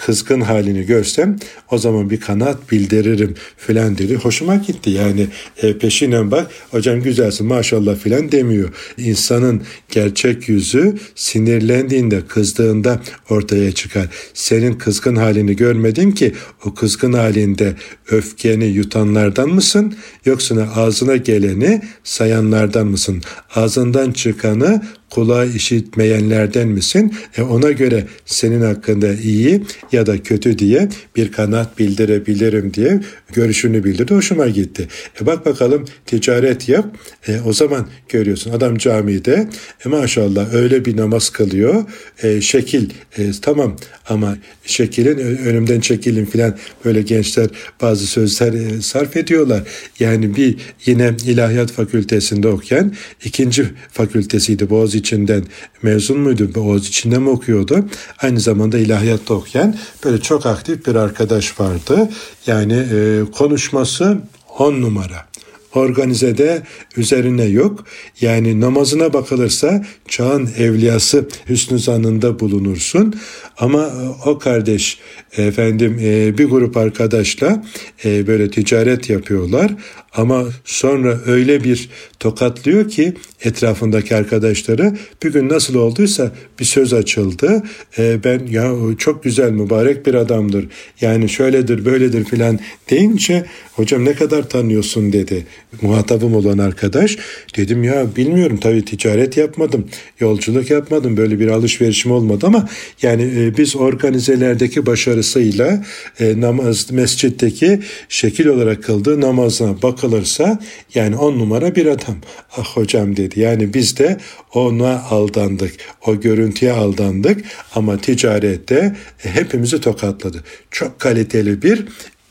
[0.06, 1.38] Kızgın halini görsem
[1.72, 4.16] o zaman bir kanat bildiririm filan dedi.
[4.16, 5.28] Hoşuma gitti yani
[5.58, 8.74] e, peşinen bak hocam güzelsin maşallah filan demiyor.
[8.98, 14.08] İnsanın gerçek yüzü sinirlendiğinde kızdığında ortaya çıkar.
[14.34, 16.34] Senin kızgın halini görmedim ki
[16.66, 17.76] o kızgın halinde
[18.12, 19.96] öfkeni yutanlardan mısın
[20.26, 23.22] yoksa ağzına geleni sayanlardan mısın?
[23.56, 27.14] Ağzından çıkanı kulağı işitmeyenlerden misin?
[27.38, 33.00] E ona göre senin hakkında iyi ya da kötü diye bir kanat bildirebilirim diye
[33.34, 34.14] görüşünü bildirdi.
[34.14, 34.88] Hoşuma gitti.
[35.22, 36.86] E bak bakalım ticaret yap.
[37.28, 39.48] E o zaman görüyorsun adam camide
[39.86, 41.84] e maşallah öyle bir namaz kılıyor.
[42.24, 43.78] E şekil e, tamam
[44.10, 47.48] ama şekilin önümden çekilin filan böyle gençler
[47.82, 49.64] bazı sözler e, sarf ediyorlar.
[50.00, 52.94] Yani bir yine ilahiyat fakültesinde okuyan
[53.26, 55.44] ikinci fakültesiydi Boğaziçi içinden
[55.82, 56.50] mezun muydu?
[56.60, 57.86] Oğuz içinde mi okuyordu?
[58.22, 62.10] Aynı zamanda ilahiyatta okuyan böyle çok aktif bir arkadaş vardı.
[62.48, 64.18] Yani e, konuşması
[64.58, 65.29] on numara.
[65.76, 66.64] Organizede
[66.98, 67.86] üzerine yok.
[68.22, 73.16] Yani namazına bakılırsa çağın evliyası hüsnü zanında bulunursun.
[73.58, 75.00] Ama e, o kardeş
[75.38, 77.64] efendim e, bir grup arkadaşla
[78.06, 79.76] e, böyle ticaret yapıyorlar
[80.14, 87.64] ama sonra öyle bir tokatlıyor ki etrafındaki arkadaşları bir gün nasıl olduysa bir söz açıldı.
[87.98, 90.68] Ben ya çok güzel mübarek bir adamdır.
[91.02, 95.46] Yani şöyledir böyledir filan deyince hocam ne kadar tanıyorsun dedi.
[95.82, 97.18] Muhatabım olan arkadaş.
[97.58, 99.88] Dedim ya bilmiyorum tabii ticaret yapmadım.
[100.20, 101.18] Yolculuk yapmadım.
[101.18, 102.70] Böyle bir alışverişim olmadı ama
[103.02, 105.86] yani biz organizelerdeki başarısıyla
[106.20, 107.80] e, namaz mescitteki
[108.10, 110.60] şekil olarak kıldığı namazına bakılırsa
[110.96, 112.18] yani on numara bir adam.
[112.58, 113.40] Ah hocam dedi.
[113.40, 114.18] Yani biz de
[114.54, 115.74] ona aldandık.
[116.08, 120.44] O görüntüye aldandık ama ticarette hepimizi tokatladı.
[120.72, 121.86] Çok kaliteli bir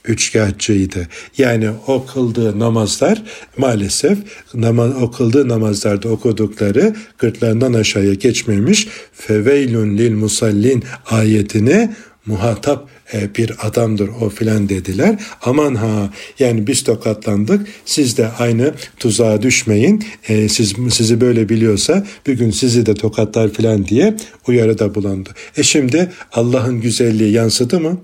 [0.09, 1.09] üçkağıtçıydı.
[1.38, 3.23] Yani o kıldığı namazlar
[3.57, 4.18] maalesef
[4.55, 8.88] namaz, o kıldığı namazlarda okudukları gırtlarından aşağıya geçmemiş.
[9.12, 11.90] Feveylun lil musallin ayetini
[12.27, 15.16] muhatap bir adamdır o filan dediler.
[15.42, 20.05] Aman ha yani biz tokatlandık siz de aynı tuzağa düşmeyin.
[20.29, 24.16] E, siz sizi böyle biliyorsa bir gün sizi de tokatlar filan diye
[24.49, 25.29] uyarıda bulundu.
[25.57, 28.01] E şimdi Allah'ın güzelliği yansıdı mı?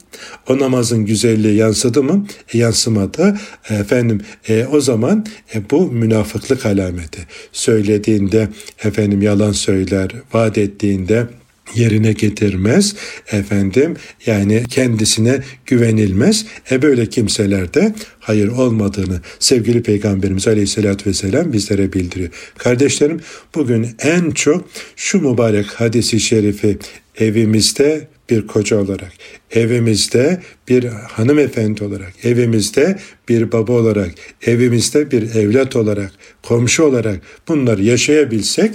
[0.49, 2.27] O namazın güzelliği yansıdı mı?
[2.55, 3.39] E, yansımadı.
[3.71, 7.27] E, efendim e, o zaman e, bu münafıklık alameti.
[7.53, 8.49] Söylediğinde
[8.85, 11.27] efendim yalan söyler, vaat ettiğinde
[11.75, 12.95] yerine getirmez
[13.33, 13.97] efendim
[14.27, 22.31] yani kendisine güvenilmez e böyle kimselerde hayır olmadığını sevgili peygamberimiz aleyhissalatü vesselam bizlere bildiriyor.
[22.59, 23.21] Kardeşlerim
[23.55, 26.79] bugün en çok şu mübarek hadisi şerifi
[27.19, 29.13] evimizde bir koca olarak,
[29.51, 32.99] evimizde bir hanımefendi olarak, evimizde
[33.29, 34.11] bir baba olarak,
[34.47, 38.75] evimizde bir evlat olarak, komşu olarak bunları yaşayabilsek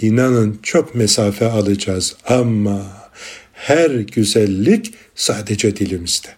[0.00, 3.04] İnanın çok mesafe alacağız ama
[3.52, 6.28] her güzellik sadece dilimizde.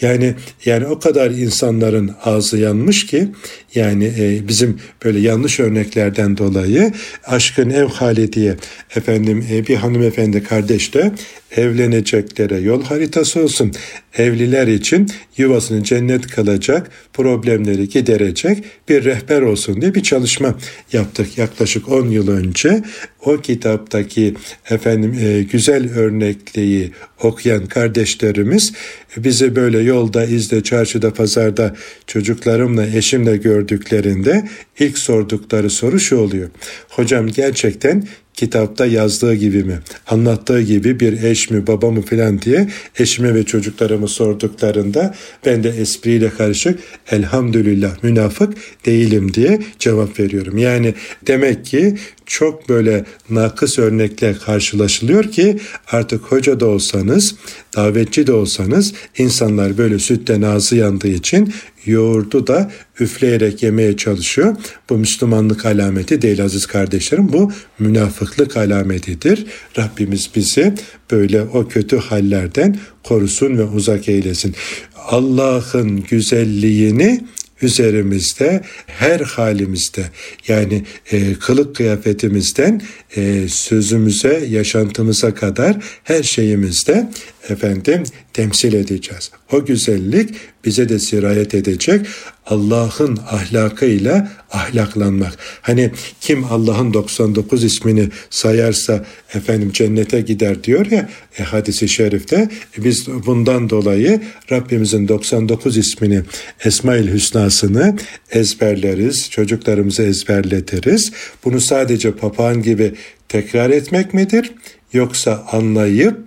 [0.00, 3.28] Yani yani o kadar insanların ağzı yanmış ki
[3.74, 6.92] yani e, bizim böyle yanlış örneklerden dolayı
[7.24, 8.56] aşkın ev hali diye
[8.96, 11.12] efendim e, bir hanımefendi kardeş de
[11.56, 13.72] evleneceklere yol haritası olsun.
[14.18, 20.58] Evliler için yuvasını cennet kalacak, problemleri giderecek bir rehber olsun diye bir çalışma
[20.92, 22.82] yaptık yaklaşık 10 yıl önce.
[23.24, 24.34] O kitaptaki
[24.70, 28.72] efendim e, güzel örnekliği okuyan kardeşlerimiz
[29.16, 36.50] bizi böyle yolda, izde, çarşıda, pazarda çocuklarımla, eşimle gördüklerinde ilk sordukları soru şu oluyor.
[36.88, 38.04] Hocam gerçekten
[38.42, 43.44] kitapta yazdığı gibi mi, anlattığı gibi bir eş mi, baba mı filan diye eşime ve
[43.44, 45.14] çocuklarımı sorduklarında
[45.46, 46.78] ben de espriyle karışık
[47.10, 48.54] elhamdülillah münafık
[48.86, 50.58] değilim diye cevap veriyorum.
[50.58, 50.94] Yani
[51.26, 55.58] demek ki çok böyle nakıs örnekle karşılaşılıyor ki
[55.92, 57.34] artık hoca da olsanız,
[57.76, 61.54] davetçi de olsanız insanlar böyle sütten ağzı yandığı için
[61.86, 64.56] yoğurdu da üfleyerek yemeye çalışıyor.
[64.90, 67.32] Bu Müslümanlık alameti değil aziz kardeşlerim.
[67.32, 69.46] Bu münafıklık alametidir.
[69.78, 70.74] Rabbimiz bizi
[71.10, 74.54] böyle o kötü hallerden korusun ve uzak eylesin.
[74.96, 77.24] Allah'ın güzelliğini
[77.62, 80.04] üzerimizde her halimizde
[80.48, 82.82] yani e, kılık kıyafetimizden
[83.16, 87.10] e, sözümüze yaşantımıza kadar her şeyimizde
[87.48, 89.30] efendim temsil edeceğiz.
[89.52, 92.06] O güzellik bize de sirayet edecek.
[92.46, 95.38] Allah'ın ahlakıyla ahlaklanmak.
[95.60, 102.48] Hani kim Allah'ın 99 ismini sayarsa efendim cennete gider diyor ya e, hadisi şerifte.
[102.78, 104.20] E, biz bundan dolayı
[104.52, 106.22] Rabbimizin 99 ismini
[106.64, 107.96] Esmaül Hüsna'sını
[108.30, 109.30] ezberleriz.
[109.30, 111.12] Çocuklarımızı ezberletiriz.
[111.44, 112.94] Bunu sadece papağan gibi
[113.28, 114.52] tekrar etmek midir?
[114.92, 116.18] Yoksa anlayıp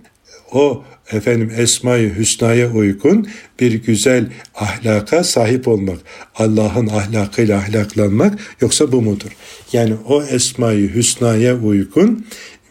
[0.52, 3.28] o efendim Esma-i Hüsna'ya uygun
[3.60, 5.98] bir güzel ahlaka sahip olmak.
[6.34, 9.30] Allah'ın ahlakıyla ahlaklanmak yoksa bu mudur?
[9.72, 12.26] Yani o Esma-i Hüsna'ya uygun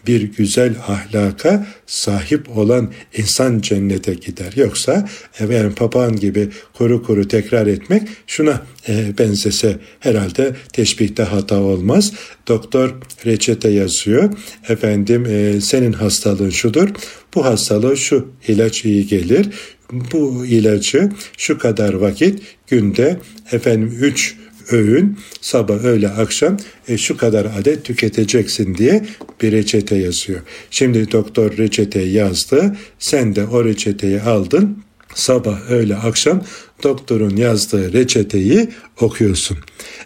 [0.08, 4.54] bir güzel ahlaka sahip olan insan cennete gider.
[4.56, 12.14] Yoksa efendim papağan gibi kuru kuru tekrar etmek şuna e, benzese herhalde teşbihte hata olmaz.
[12.48, 14.34] Doktor reçete yazıyor.
[14.70, 16.90] Efendim e, senin hastalığın şudur.
[17.36, 19.50] Bu hastalığı şu ilaç iyi gelir.
[19.92, 23.20] Bu ilacı şu kadar vakit günde
[23.52, 24.36] efendim 3
[24.72, 29.06] öğün sabah öğle akşam e, şu kadar adet tüketeceksin diye
[29.42, 30.42] bir reçete yazıyor.
[30.72, 32.76] Şimdi doktor reçeteyi yazdı.
[33.00, 36.42] Sen de o reçeteyi aldın sabah, öğle, akşam
[36.84, 38.70] doktorun yazdığı reçeteyi
[39.02, 39.58] okuyorsun.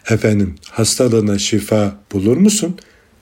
[0.10, 2.78] Efendim hastalığına şifa bulur musun?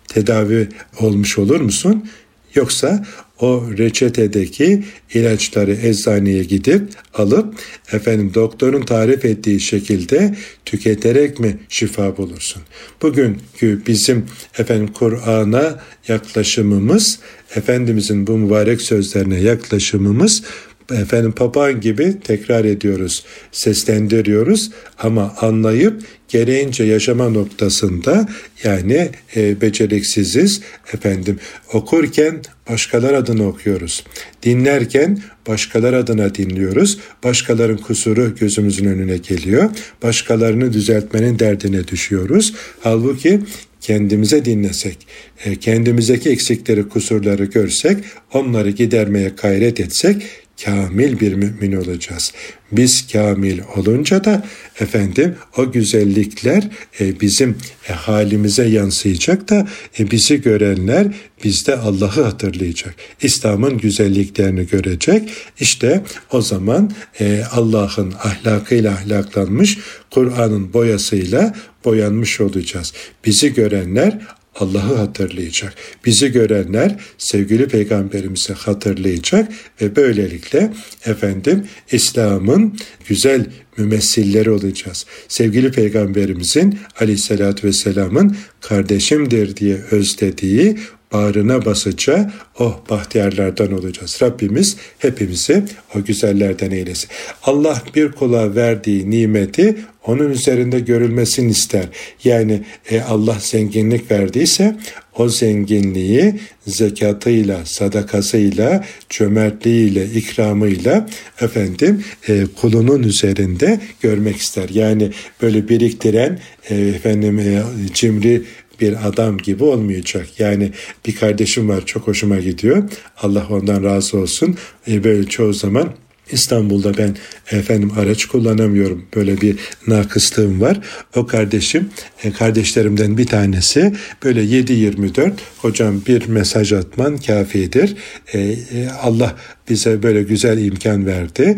[0.07, 0.69] Tedavi
[0.99, 2.09] olmuş olur musun?
[2.57, 3.05] Yoksa
[3.39, 7.55] o reçetedeki ilaçları eczaneye gidip alıp
[7.91, 12.61] efendim doktorun tarif ettiği şekilde tüketerek mi şifa bulursun?
[13.01, 14.25] Bugünkü bizim
[14.57, 17.19] efendim Kur'an'a yaklaşımımız,
[17.55, 20.43] Efendimizin bu mübarek sözlerine yaklaşımımız
[20.91, 28.27] efendim papağan gibi tekrar ediyoruz, seslendiriyoruz ama anlayıp gereğince yaşama noktasında
[28.63, 30.61] yani e, beceriksiziz
[30.93, 31.39] efendim
[31.73, 34.03] okurken başkalar adına okuyoruz.
[34.43, 36.99] Dinlerken başkalar adına dinliyoruz.
[37.23, 39.69] Başkaların kusuru gözümüzün önüne geliyor.
[40.03, 42.53] Başkalarını düzeltmenin derdine düşüyoruz.
[42.79, 43.39] Halbuki
[43.81, 45.07] kendimize dinlesek,
[45.45, 47.97] e, kendimizdeki eksikleri, kusurları görsek,
[48.33, 50.23] onları gidermeye gayret etsek
[50.65, 52.33] kamil bir mümin olacağız.
[52.71, 54.45] Biz kamil olunca da
[54.79, 57.57] efendim o güzellikler e, bizim
[57.89, 59.67] e, halimize yansıyacak da
[59.99, 61.07] e, bizi görenler
[61.43, 62.95] bizde Allah'ı hatırlayacak.
[63.21, 65.29] İslam'ın güzelliklerini görecek.
[65.59, 69.77] İşte o zaman e, Allah'ın ahlakıyla ahlaklanmış,
[70.11, 71.53] Kur'an'ın boyasıyla
[71.85, 72.93] boyanmış olacağız.
[73.25, 74.19] Bizi görenler
[74.59, 75.73] Allah'ı hatırlayacak.
[76.05, 80.73] Bizi görenler sevgili peygamberimizi hatırlayacak ve böylelikle
[81.05, 83.45] efendim İslam'ın güzel
[83.77, 85.05] mümessilleri olacağız.
[85.27, 90.77] Sevgili peygamberimizin aleyhissalatü vesselamın kardeşimdir diye özlediği
[91.13, 94.19] bağrına basıca o bahtiyarlardan olacağız.
[94.21, 95.63] Rabbimiz hepimizi
[95.95, 97.09] o güzellerden eylesin.
[97.43, 99.75] Allah bir kula verdiği nimeti
[100.07, 101.85] onun üzerinde görülmesini ister.
[102.23, 104.77] Yani e, Allah zenginlik verdiyse
[105.17, 106.33] o zenginliği
[106.67, 111.07] zekatıyla, sadakasıyla, cömertliğiyle, ikramıyla
[111.41, 114.69] efendim e, kulunun üzerinde görmek ister.
[114.69, 116.39] Yani böyle biriktiren
[116.69, 118.43] e, efendim e, cimri
[118.81, 120.27] bir adam gibi olmayacak.
[120.39, 120.71] Yani
[121.05, 122.83] bir kardeşim var çok hoşuma gidiyor.
[123.21, 124.57] Allah ondan razı olsun.
[124.87, 125.93] E, böyle çoğu zaman
[126.31, 127.15] İstanbul'da ben
[127.51, 129.05] efendim araç kullanamıyorum.
[129.15, 129.55] Böyle bir
[129.87, 130.79] nakıslığım var.
[131.15, 131.89] O kardeşim,
[132.23, 137.95] e, kardeşlerimden bir tanesi böyle 7-24 hocam bir mesaj atman kafidir.
[138.33, 138.55] E, e,
[139.01, 139.35] Allah
[139.69, 141.57] bize böyle güzel imkan verdi.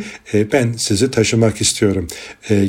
[0.53, 2.07] ben sizi taşımak istiyorum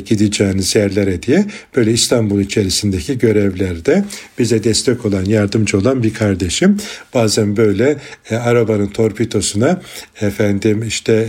[0.05, 1.45] gideceğiniz yerlere diye.
[1.75, 4.03] Böyle İstanbul içerisindeki görevlerde
[4.39, 6.77] bize destek olan, yardımcı olan bir kardeşim.
[7.13, 7.97] Bazen böyle
[8.29, 9.81] arabanın torpidosuna
[10.21, 11.27] efendim işte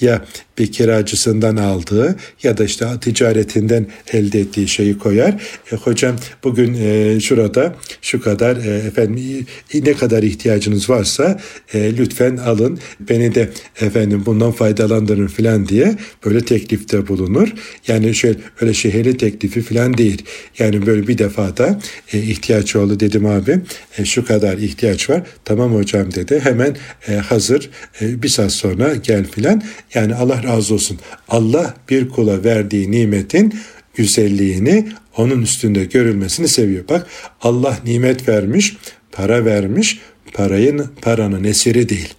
[0.00, 0.24] ya
[0.58, 5.42] bir kiracısından aldığı ya da işte ticaretinden elde ettiği şeyi koyar.
[5.72, 11.40] E, hocam bugün e, şurada şu kadar e, efendim ne kadar ihtiyacınız varsa
[11.74, 12.78] e, lütfen alın.
[13.00, 17.48] Beni de efendim bundan faydalandırın falan diye böyle teklifte bulunur.
[17.88, 20.22] Yani şöyle öyle şehirli teklifi falan değil.
[20.58, 21.80] Yani böyle bir defada
[22.12, 23.60] e, ihtiyaç oldu dedim abi.
[23.98, 25.22] E, şu kadar ihtiyaç var.
[25.44, 26.40] Tamam hocam dedi.
[26.42, 26.76] Hemen
[27.08, 27.70] e, hazır.
[28.00, 29.62] E, bir saat sonra gel filan.
[29.94, 30.98] Yani Allah razı olsun.
[31.28, 33.54] Allah bir kula verdiği nimetin
[33.94, 36.84] güzelliğini onun üstünde görülmesini seviyor.
[36.88, 37.06] Bak
[37.42, 38.76] Allah nimet vermiş,
[39.12, 39.98] para vermiş,
[40.32, 42.14] parayın paranın esiri değil.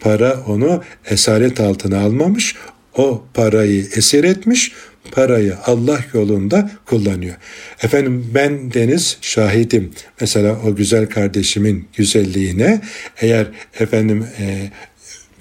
[0.00, 2.54] Para onu esaret altına almamış,
[2.96, 4.72] o parayı esir etmiş,
[5.10, 7.34] parayı Allah yolunda kullanıyor.
[7.82, 9.90] Efendim ben Deniz şahidim.
[10.20, 12.80] Mesela o güzel kardeşimin güzelliğine
[13.20, 13.46] eğer
[13.80, 14.70] efendim e,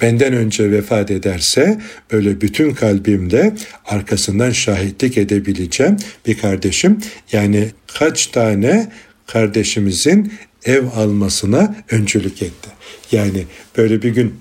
[0.04, 1.80] benden önce vefat ederse
[2.12, 3.54] böyle bütün kalbimle
[3.86, 6.98] arkasından şahitlik edebileceğim bir kardeşim.
[7.32, 8.92] Yani kaç tane
[9.28, 10.34] kardeşimizin
[10.66, 12.70] ev almasına öncülük etti.
[13.12, 13.44] Yani
[13.78, 14.34] böyle bir gün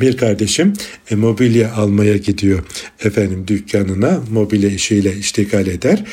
[0.00, 0.72] bir kardeşim
[1.10, 2.62] e, mobilya almaya gidiyor
[3.04, 6.04] efendim dükkanına mobilya işiyle iştigal eder.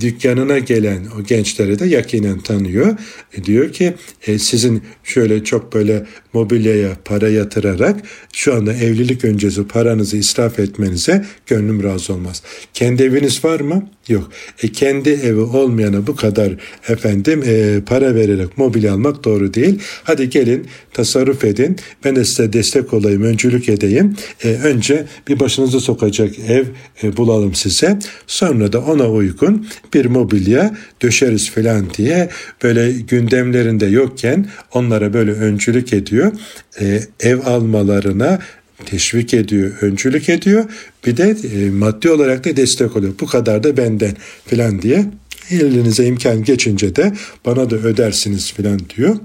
[0.00, 2.96] Dükkanına gelen o gençleri de yakinen tanıyor.
[3.34, 3.94] E, diyor ki
[4.26, 8.00] e, sizin şöyle çok böyle mobilyaya para yatırarak
[8.32, 12.42] şu anda evlilik öncesi paranızı israf etmenize gönlüm razı olmaz.
[12.74, 13.90] Kendi eviniz var mı?
[14.08, 14.30] Yok.
[14.62, 16.52] E, kendi evi olmayana bu kadar
[16.88, 19.78] efendim e, para vererek mobilya almak doğru değil.
[20.04, 21.76] Hadi gelin tasarruf edin.
[22.04, 24.16] Ben de size destek olayım, öncülük edeyim.
[24.44, 26.64] E, önce bir başınızı sokacak ev
[27.02, 27.98] e, bulalım size.
[28.26, 32.28] Sonra da ona uygun bir mobilya döşeriz falan diye
[32.62, 36.32] böyle gündemlerinde yokken onlara böyle öncülük ediyor.
[36.80, 38.38] E, ev almalarına
[38.86, 40.64] teşvik ediyor, öncülük ediyor.
[41.06, 43.14] Bir de e, maddi olarak da destek oluyor.
[43.20, 44.16] Bu kadar da benden
[44.46, 45.06] filan diye
[45.50, 47.12] elinize imkan geçince de
[47.46, 49.16] bana da ödersiniz filan diyor.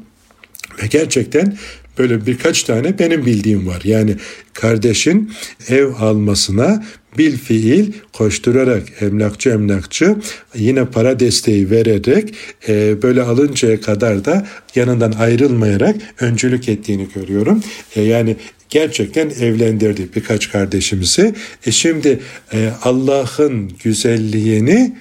[0.83, 1.57] Ve gerçekten
[1.97, 3.81] böyle birkaç tane benim bildiğim var.
[3.83, 4.15] Yani
[4.53, 5.31] kardeşin
[5.69, 6.83] ev almasına
[7.17, 10.15] bil fiil koşturarak emlakçı emlakçı
[10.55, 12.33] yine para desteği vererek
[12.67, 17.63] e, böyle alıncaya kadar da yanından ayrılmayarak öncülük ettiğini görüyorum.
[17.95, 18.35] E, yani
[18.69, 21.33] gerçekten evlendirdi birkaç kardeşimizi.
[21.65, 22.19] E şimdi
[22.53, 24.95] e, Allah'ın güzelliğini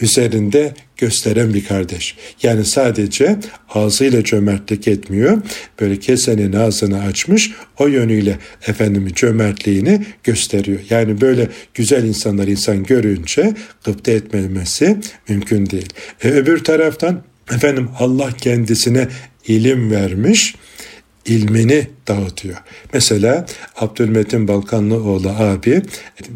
[0.00, 2.16] üzerinde gösteren bir kardeş.
[2.42, 3.36] Yani sadece
[3.68, 5.42] ağzıyla cömertlik etmiyor.
[5.80, 10.78] Böyle kesenin ağzını açmış o yönüyle efendim cömertliğini gösteriyor.
[10.90, 13.54] Yani böyle güzel insanlar insan görünce
[13.84, 14.96] gıpta etmemesi
[15.28, 15.88] mümkün değil.
[16.22, 17.22] E, öbür taraftan
[17.54, 19.08] efendim Allah kendisine
[19.46, 20.54] ilim vermiş
[21.28, 22.56] ilmini dağıtıyor.
[22.92, 25.82] Mesela Abdülmetin Balkanlıoğlu abi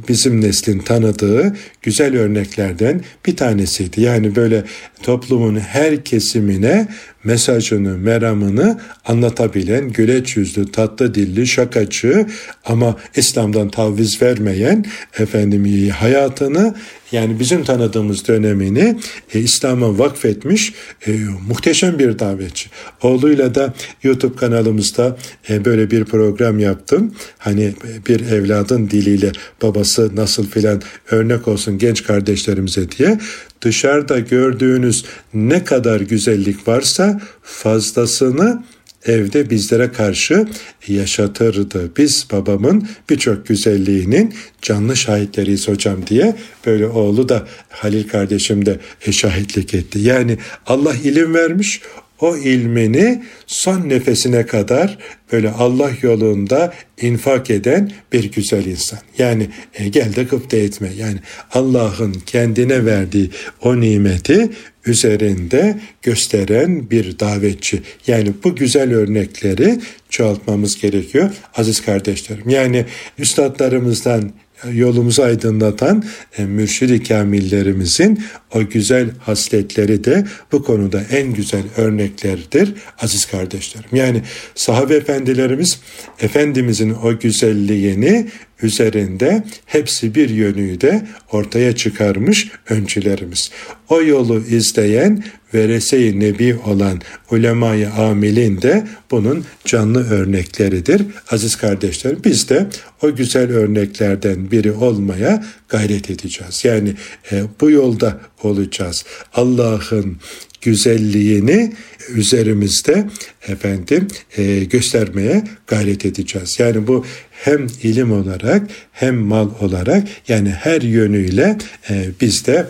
[0.09, 4.01] bizim neslin tanıdığı güzel örneklerden bir tanesiydi.
[4.01, 4.65] Yani böyle
[5.03, 6.89] toplumun her kesimine
[7.25, 12.27] mesajını, meramını anlatabilen, güleç yüzlü, tatlı dilli, şakacı
[12.65, 14.85] ama İslam'dan taviz vermeyen
[15.19, 16.75] efendim hayatını
[17.13, 18.97] yani bizim tanıdığımız dönemini
[19.35, 20.73] e, İslam'a vakfetmiş
[21.07, 21.13] e,
[21.49, 22.71] muhteşem bir davetçi.
[23.03, 25.17] Oğluyla da YouTube kanalımızda
[25.51, 27.15] e, böyle bir program yaptım.
[27.39, 27.73] Hani
[28.09, 33.19] bir evladın diliyle babası nasıl filan örnek olsun genç kardeşlerimize diye
[33.63, 35.05] dışarıda gördüğünüz
[35.35, 38.63] ne kadar güzellik varsa fazlasını
[39.07, 40.47] evde bizlere karşı
[40.89, 41.91] yaşatırdı.
[41.97, 46.37] Biz babamın birçok güzelliğinin canlı şahitleriyiz hocam diye
[46.67, 48.79] böyle oğlu da Halil kardeşim de
[49.11, 49.99] şahitlik etti.
[49.99, 51.81] Yani Allah ilim vermiş
[52.23, 54.99] o ilmini son nefesine kadar
[55.33, 58.99] böyle Allah yolunda infak eden bir güzel insan.
[59.19, 60.89] Yani e, gel de gıpta etme.
[60.97, 61.19] Yani
[61.53, 63.31] Allah'ın kendine verdiği
[63.63, 64.51] o nimeti
[64.87, 67.83] üzerinde gösteren bir davetçi.
[68.07, 72.49] Yani bu güzel örnekleri çoğaltmamız gerekiyor aziz kardeşlerim.
[72.49, 72.85] Yani
[73.19, 74.33] üstadlarımızdan
[74.73, 76.05] yolumuzu aydınlatan
[76.39, 83.91] e, mürşid-i kamillerimizin o güzel hasletleri de bu konuda en güzel örneklerdir aziz kardeşlerim.
[83.93, 84.23] Yani
[84.55, 85.79] sahabe efendilerimiz
[86.21, 88.29] Efendimizin o güzelliğini
[88.63, 93.51] üzerinde hepsi bir yönüyle ortaya çıkarmış öncülerimiz.
[93.89, 97.01] O yolu izleyen verese-i nebi olan
[97.31, 101.03] ulemayı amilin de bunun canlı örnekleridir.
[101.31, 102.67] Aziz kardeşlerim biz de
[103.03, 106.65] o güzel örneklerden biri olmaya gayret edeceğiz.
[106.65, 106.95] Yani
[107.33, 109.05] e, bu yolda olacağız.
[109.35, 110.17] Allah'ın
[110.63, 111.73] güzelliğini
[112.15, 113.07] üzerimizde
[113.49, 116.57] efendim e, göstermeye gayret edeceğiz.
[116.59, 121.59] Yani bu hem ilim olarak hem mal olarak yani her yönüyle
[121.91, 122.67] e, bizde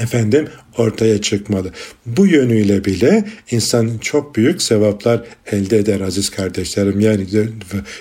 [0.00, 1.72] efendim ortaya çıkmalı.
[2.06, 7.00] Bu yönüyle bile insan çok büyük sevaplar elde eder aziz kardeşlerim.
[7.00, 7.26] Yani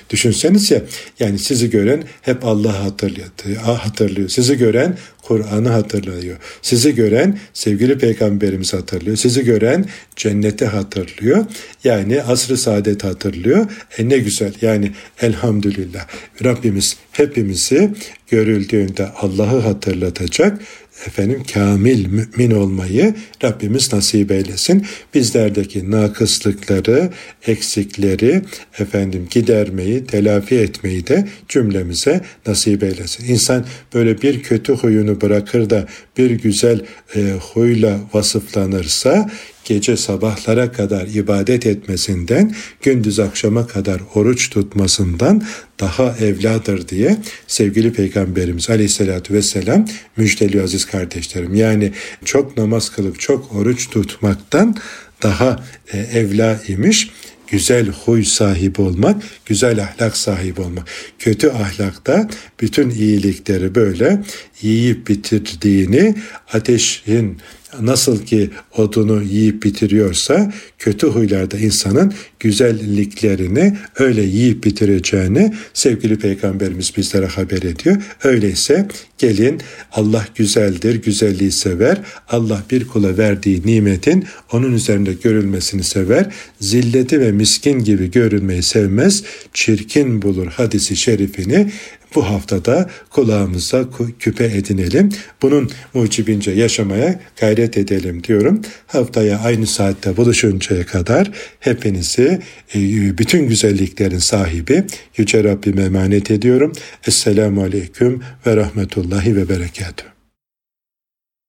[0.10, 0.82] düşünseniz ya
[1.20, 3.28] yani sizi gören hep Allah hatırlıyor.
[3.56, 4.30] hatırlıyor.
[4.30, 6.38] Sizi gören Kur'an'ı hatırlıyor.
[6.62, 9.18] Sizi gören sevgili peygamberimiz hatırlıyor.
[9.18, 9.86] Sizi gören
[10.16, 11.46] cenneti hatırlıyor.
[11.84, 13.66] Yani asr-ı saadet hatırlıyor.
[13.98, 14.92] E ne güzel yani
[15.22, 16.08] elhamdülillah.
[16.44, 17.92] Rabbimiz hepimizi
[18.30, 20.62] görüldüğünde Allah'ı hatırlatacak
[21.08, 24.86] efendim kamil mümin olmayı Rabbimiz nasip eylesin.
[25.14, 27.10] Bizlerdeki nakıslıkları,
[27.48, 28.42] eksikleri
[28.80, 33.26] efendim gidermeyi, telafi etmeyi de cümlemize nasip eylesin.
[33.34, 35.88] İnsan böyle bir kötü huyunu bırakır da
[36.18, 36.82] bir güzel
[37.16, 39.30] e, huyla vasıflanırsa
[39.66, 45.44] gece sabahlara kadar ibadet etmesinden, gündüz akşama kadar oruç tutmasından
[45.80, 49.86] daha evladır diye sevgili Peygamberimiz Aleyhisselatü Vesselam
[50.18, 51.56] müjdeliyor aziz kardeşlerim.
[51.56, 51.92] Yani
[52.26, 54.76] çok namaz kılıp çok oruç tutmaktan
[55.24, 55.64] daha
[55.94, 57.10] e, evla imiş
[57.48, 60.88] güzel huy sahibi olmak, güzel ahlak sahibi olmak.
[61.20, 62.30] Kötü ahlakta
[62.62, 64.24] bütün iyilikleri böyle
[64.62, 66.16] yiyip bitirdiğini,
[66.54, 67.38] ateşin
[67.82, 77.26] nasıl ki odunu yiyip bitiriyorsa kötü huylarda insanın güzelliklerini öyle yiyip bitireceğini sevgili peygamberimiz bizlere
[77.26, 77.98] haber ediyor.
[78.24, 79.62] Öyleyse gelin
[79.92, 82.02] Allah güzeldir, güzelliği sever.
[82.30, 86.34] Allah bir kula verdiği nimetin onun üzerinde görülmesini sever.
[86.60, 89.24] Zilleti ve miskin gibi görünmeyi sevmez.
[89.54, 91.72] Çirkin bulur hadisi şerifini
[92.16, 93.86] bu haftada kulağımıza
[94.20, 95.10] küpe edinelim.
[95.42, 98.62] Bunun mucibince yaşamaya gayret edelim diyorum.
[98.88, 102.40] Haftaya aynı saatte buluşuncaya kadar hepinizi
[102.76, 102.80] e,
[103.18, 104.84] bütün güzelliklerin sahibi
[105.18, 106.72] Yüce Rabbime emanet ediyorum.
[107.08, 110.15] Esselamu Aleyküm ve Rahmetullahi ve Berekatuhu.